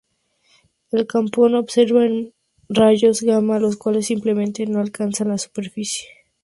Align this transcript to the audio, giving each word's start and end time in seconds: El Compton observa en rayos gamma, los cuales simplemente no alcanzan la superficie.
El 0.91 1.05
Compton 1.05 1.53
observa 1.53 2.03
en 2.07 2.33
rayos 2.69 3.21
gamma, 3.21 3.59
los 3.59 3.77
cuales 3.77 4.07
simplemente 4.07 4.65
no 4.65 4.79
alcanzan 4.79 5.27
la 5.29 5.37
superficie. 5.37 6.07